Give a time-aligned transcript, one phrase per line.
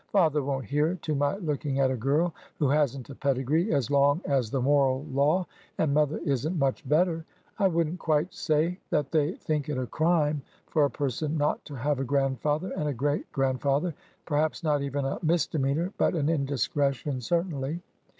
[0.07, 3.91] Father won't hear to my looking at a girl who has n't a pedigree as
[3.91, 5.45] long as the moral law—
[5.77, 7.23] and mother is n't much better!
[7.59, 11.63] I would n't quite say that they think it a crime for a person not
[11.65, 13.93] to have a grandfather and a great grandfather—
[14.25, 17.79] per haps not even a misdemeanor— but an indiscretion, cer tainly.